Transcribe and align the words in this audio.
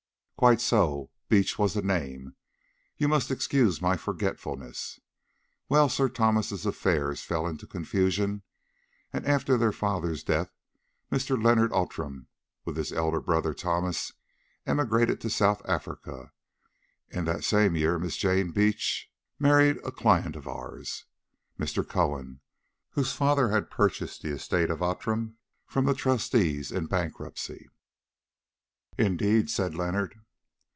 "Quite 0.41 0.59
so; 0.59 1.11
Beach 1.29 1.59
was 1.59 1.75
the 1.75 1.83
name. 1.83 2.35
You 2.97 3.07
must 3.07 3.29
excuse 3.29 3.79
my 3.79 3.95
forgetfulness. 3.95 4.99
Well, 5.69 5.87
Sir 5.87 6.09
Thomas's 6.09 6.65
affairs 6.65 7.21
fell 7.21 7.45
into 7.45 7.67
confusion, 7.67 8.41
and 9.13 9.23
after 9.27 9.55
their 9.55 9.71
father's 9.71 10.23
death 10.23 10.49
Mr. 11.11 11.39
Leonard 11.39 11.71
Outram, 11.71 12.25
with 12.65 12.75
his 12.75 12.91
elder 12.91 13.21
brother 13.21 13.53
Thomas, 13.53 14.13
emigrated 14.65 15.21
to 15.21 15.29
South 15.29 15.61
Africa. 15.65 16.31
In 17.09 17.25
that 17.25 17.43
same 17.43 17.75
year 17.75 17.99
Miss 17.99 18.17
Jane—eh—Beach 18.17 19.11
married 19.37 19.77
a 19.85 19.91
client 19.91 20.35
of 20.35 20.47
ours, 20.47 21.05
Mr. 21.59 21.87
Cohen, 21.87 22.39
whose 22.93 23.13
father 23.13 23.49
had 23.49 23.69
purchased 23.69 24.23
the 24.23 24.31
estate 24.33 24.71
of 24.71 24.81
Outram 24.81 25.37
from 25.67 25.85
the 25.85 25.93
trustees 25.93 26.71
in 26.71 26.87
bankruptcy." 26.87 27.69
"Indeed!" 28.97 29.51
said 29.51 29.75
Leonard. 29.75 30.15